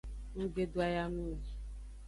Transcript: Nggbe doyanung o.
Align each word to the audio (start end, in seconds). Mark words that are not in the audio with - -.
Nggbe 0.39 0.63
doyanung 0.73 1.19
o. 1.33 1.33